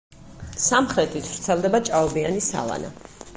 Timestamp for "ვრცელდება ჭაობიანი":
1.33-2.43